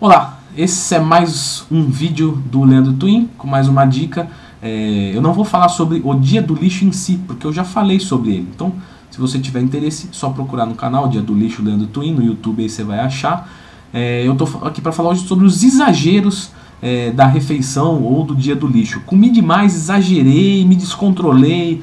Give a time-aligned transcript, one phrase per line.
[0.00, 4.28] Olá, esse é mais um vídeo do Leandro Twin com mais uma dica.
[4.62, 7.64] É, eu não vou falar sobre o dia do lixo em si, porque eu já
[7.64, 8.48] falei sobre ele.
[8.54, 8.72] Então,
[9.10, 12.62] se você tiver interesse, só procurar no canal Dia do Lixo Leandro Twin, no YouTube
[12.62, 13.50] aí você vai achar.
[13.92, 18.36] É, eu estou aqui para falar hoje sobre os exageros é, da refeição ou do
[18.36, 19.00] dia do lixo.
[19.00, 21.82] Comi demais, exagerei, me descontrolei,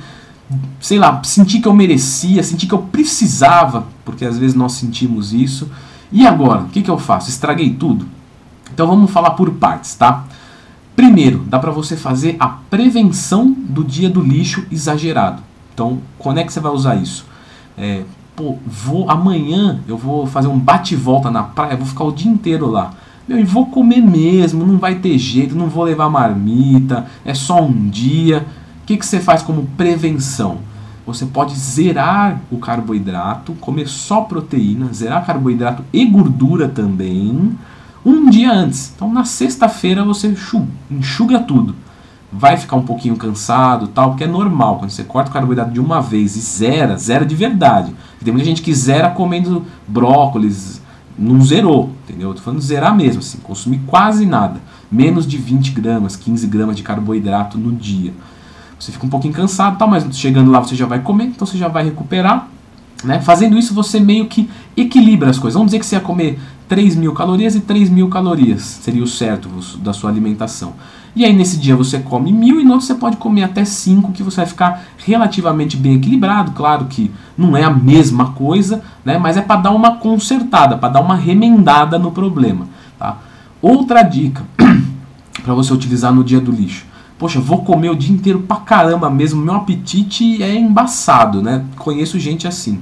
[0.79, 5.33] sei lá, senti que eu merecia, senti que eu precisava, porque às vezes nós sentimos
[5.33, 5.69] isso.
[6.15, 7.29] E agora, o que, que eu faço?
[7.29, 8.07] Estraguei tudo?
[8.73, 10.23] Então vamos falar por partes, tá?
[10.95, 15.43] Primeiro, dá para você fazer a prevenção do dia do lixo exagerado.
[15.73, 17.25] Então, quando é que você vai usar isso?
[17.77, 22.31] É, pô, vou amanhã eu vou fazer um bate-volta na praia, vou ficar o dia
[22.31, 22.93] inteiro lá.
[23.27, 27.61] Meu, e vou comer mesmo, não vai ter jeito, não vou levar marmita, é só
[27.61, 28.47] um dia.
[28.83, 30.59] O que, que você faz como prevenção?
[31.05, 37.55] Você pode zerar o carboidrato, comer só proteína, zerar carboidrato e gordura também,
[38.03, 38.91] um dia antes.
[38.95, 40.35] Então na sexta-feira você
[40.89, 41.75] enxuga tudo.
[42.31, 45.79] Vai ficar um pouquinho cansado, tal, porque é normal quando você corta o carboidrato de
[45.79, 47.93] uma vez e zera, zera de verdade.
[48.23, 50.81] Tem muita gente que zera comendo brócolis,
[51.17, 52.31] não zerou, entendeu?
[52.31, 54.59] Estou falando zerar mesmo, assim, consumir quase nada,
[54.91, 58.11] menos de 20 gramas, 15 gramas de carboidrato no dia.
[58.79, 61.57] Você fica um pouquinho cansado, tá, mas chegando lá você já vai comer, então você
[61.57, 62.47] já vai recuperar.
[63.03, 63.19] Né?
[63.19, 65.53] Fazendo isso, você meio que equilibra as coisas.
[65.53, 69.07] Vamos dizer que você ia comer 3 mil calorias e 3 mil calorias, seria o
[69.07, 70.73] certo da sua alimentação.
[71.15, 74.11] E aí nesse dia você come mil e no outro você pode comer até 5,
[74.11, 76.51] que você vai ficar relativamente bem equilibrado.
[76.51, 79.17] Claro que não é a mesma coisa, né?
[79.17, 82.67] mas é para dar uma consertada, para dar uma remendada no problema.
[82.99, 83.19] Tá?
[83.61, 84.43] Outra dica
[85.43, 86.85] para você utilizar no dia do lixo
[87.17, 91.63] poxa, vou comer o dia inteiro pra caramba mesmo, meu apetite é embaçado, né?
[91.77, 92.79] Conheço gente assim.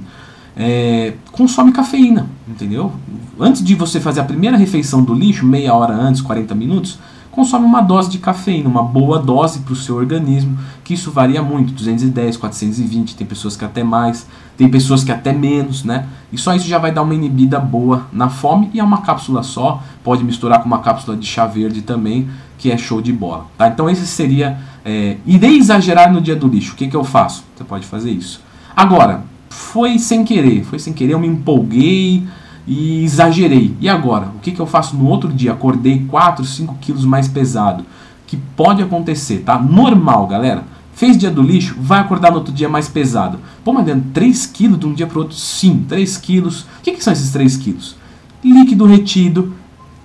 [0.56, 2.92] É, consome cafeína, entendeu?
[3.38, 6.98] Antes de você fazer a primeira refeição do lixo, meia hora antes, 40 minutos,
[7.34, 11.42] consome uma dose de cafeína, uma boa dose para o seu organismo, que isso varia
[11.42, 16.06] muito, 210, 420, tem pessoas que até mais, tem pessoas que até menos, né?
[16.32, 19.42] E só isso já vai dar uma inibida boa na fome e é uma cápsula
[19.42, 22.28] só, pode misturar com uma cápsula de chá verde também,
[22.58, 23.66] que é show de bola, tá?
[23.66, 27.42] Então esse seria, é, irei exagerar no dia do lixo, o que, que eu faço?
[27.56, 28.40] Você pode fazer isso.
[28.76, 32.24] Agora, foi sem querer, foi sem querer, eu me empolguei,
[32.66, 33.76] e exagerei.
[33.80, 34.26] E agora?
[34.36, 35.52] O que, que eu faço no outro dia?
[35.52, 37.84] Acordei 4, 5 quilos mais pesado.
[38.26, 39.58] Que pode acontecer, tá?
[39.58, 40.64] Normal, galera.
[40.94, 43.38] Fez dia do lixo, vai acordar no outro dia mais pesado.
[43.64, 45.36] Pô, mas 3 quilos de um dia para outro?
[45.36, 46.62] Sim, 3 quilos.
[46.62, 47.96] O que, que são esses 3 quilos?
[48.42, 49.54] Líquido retido,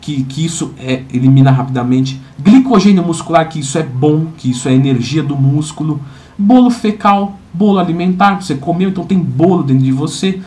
[0.09, 2.19] que, que isso é, elimina rapidamente.
[2.39, 6.01] Glicogênio muscular, que isso é bom, que isso é energia do músculo.
[6.37, 10.41] Bolo fecal, bolo alimentar, você comeu, então tem bolo dentro de você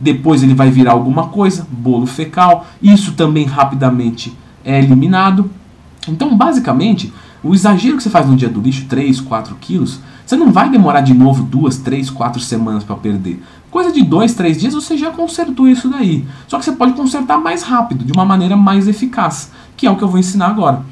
[0.00, 4.32] depois ele vai virar alguma coisa, bolo fecal, isso também rapidamente
[4.64, 5.50] é eliminado.
[6.06, 7.12] Então, basicamente,
[7.42, 10.68] o exagero que você faz no dia do lixo, 3, 4 quilos, você não vai
[10.68, 13.42] demorar de novo 2, 3, 4 semanas para perder.
[13.70, 16.24] Coisa de 2, 3 dias você já consertou isso daí.
[16.46, 19.96] Só que você pode consertar mais rápido, de uma maneira mais eficaz, que é o
[19.96, 20.82] que eu vou ensinar agora.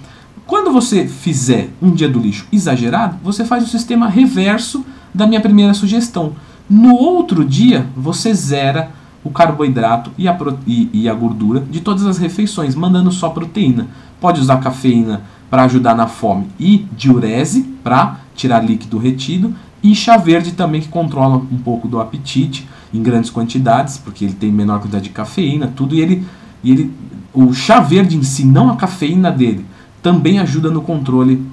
[0.47, 5.41] Quando você fizer um dia do lixo exagerado, você faz o sistema reverso da minha
[5.41, 6.35] primeira sugestão.
[6.71, 8.91] No outro dia, você zera
[9.25, 13.89] o carboidrato e a, e, e a gordura de todas as refeições, mandando só proteína.
[14.21, 20.17] Pode usar cafeína para ajudar na fome e diurese para tirar líquido retido e chá
[20.17, 24.81] verde também que controla um pouco do apetite em grandes quantidades, porque ele tem menor
[24.81, 26.27] quantidade de cafeína, tudo e ele,
[26.63, 26.93] e ele
[27.33, 29.65] o chá verde em si, não a cafeína dele,
[30.03, 31.47] também ajuda no controle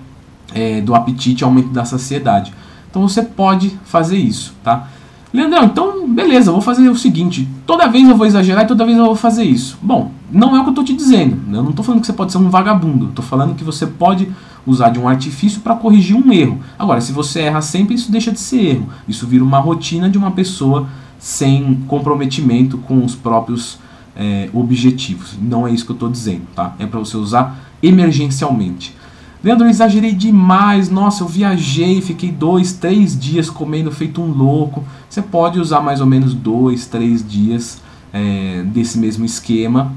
[0.54, 2.54] é, do apetite aumento da saciedade.
[2.90, 4.88] Então você pode fazer isso, tá?
[5.34, 8.98] Leandrão, então beleza, vou fazer o seguinte: toda vez eu vou exagerar e toda vez
[8.98, 9.78] eu vou fazer isso.
[9.82, 11.38] Bom, não é o que eu estou te dizendo.
[11.52, 13.10] Eu não estou falando que você pode ser um vagabundo.
[13.10, 14.30] Estou falando que você pode
[14.66, 16.60] usar de um artifício para corrigir um erro.
[16.78, 18.90] Agora, se você erra sempre, isso deixa de ser erro.
[19.08, 20.88] Isso vira uma rotina de uma pessoa
[21.18, 23.80] sem comprometimento com os próprios
[24.16, 25.36] é, objetivos.
[25.42, 26.76] Não é isso que eu estou dizendo, tá?
[26.78, 28.96] É para você usar emergencialmente.
[29.44, 30.90] Leandro, eu exagerei demais.
[30.90, 34.84] Nossa, eu viajei, fiquei dois, três dias comendo feito um louco.
[35.10, 37.82] Você pode usar mais ou menos dois, três dias
[38.14, 39.92] é, desse mesmo esquema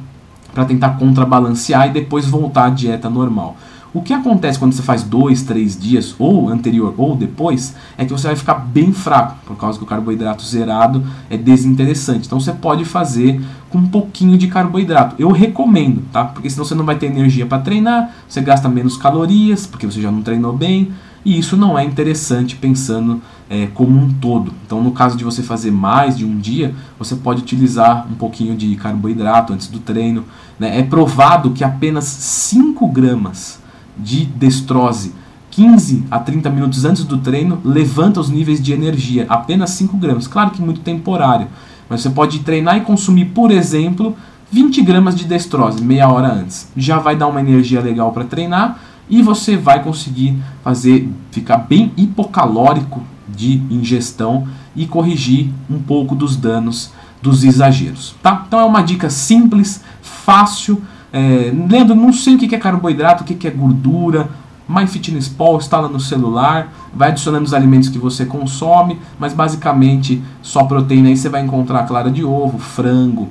[0.52, 3.56] para tentar contrabalancear e depois voltar à dieta normal.
[3.96, 8.12] O que acontece quando você faz dois, três dias, ou anterior ou depois, é que
[8.12, 12.26] você vai ficar bem fraco, por causa que o carboidrato zerado é desinteressante.
[12.26, 13.40] Então você pode fazer
[13.70, 15.16] com um pouquinho de carboidrato.
[15.18, 16.26] Eu recomendo, tá?
[16.26, 20.02] Porque senão você não vai ter energia para treinar, você gasta menos calorias, porque você
[20.02, 20.92] já não treinou bem,
[21.24, 24.52] e isso não é interessante pensando é, como um todo.
[24.66, 28.54] Então, no caso de você fazer mais de um dia, você pode utilizar um pouquinho
[28.54, 30.22] de carboidrato antes do treino.
[30.60, 30.80] Né?
[30.80, 33.64] É provado que apenas 5 gramas
[33.96, 35.12] de destrose
[35.56, 40.26] 15 a 30 minutos antes do treino levanta os níveis de energia, apenas 5 gramas.
[40.26, 41.48] Claro que muito temporário,
[41.88, 44.14] mas você pode treinar e consumir, por exemplo,
[44.52, 46.70] 20 gramas de destrose meia hora antes.
[46.76, 48.78] Já vai dar uma energia legal para treinar
[49.08, 56.36] e você vai conseguir fazer ficar bem hipocalórico de ingestão e corrigir um pouco dos
[56.36, 58.44] danos dos exageros, tá?
[58.46, 60.82] Então é uma dica simples, fácil.
[61.16, 64.28] É, lendo, não sei o que é carboidrato, o que é gordura.
[64.68, 71.08] MyFitnessPal instala no celular, vai adicionando os alimentos que você consome, mas basicamente só proteína
[71.08, 73.28] aí você vai encontrar clara de ovo, frango,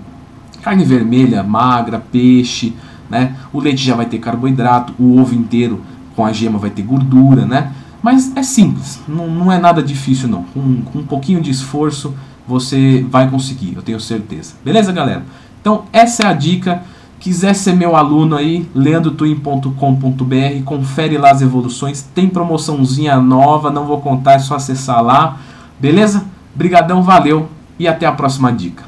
[0.64, 2.74] carne vermelha, magra, peixe,
[3.10, 3.36] né?
[3.54, 5.82] O leite já vai ter carboidrato, o ovo inteiro
[6.16, 7.72] com a gema vai ter gordura, né?
[8.02, 10.44] Mas é simples, não, não é nada difícil não.
[10.54, 12.16] Com, com um pouquinho de esforço
[12.48, 14.54] você vai conseguir, eu tenho certeza.
[14.64, 15.24] Beleza, galera?
[15.62, 16.82] Então essa é a dica.
[17.20, 24.00] Quiser ser meu aluno aí, leandrotwin.com.br, confere lá as evoluções, tem promoçãozinha nova, não vou
[24.00, 25.38] contar, é só acessar lá.
[25.80, 26.26] Beleza?
[26.54, 28.84] Brigadão, valeu e até a próxima dica.